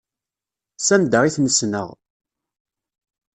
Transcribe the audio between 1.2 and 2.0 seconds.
i ten-ssneɣ.